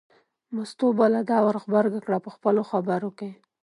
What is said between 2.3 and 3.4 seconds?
خپلو خبرو کې.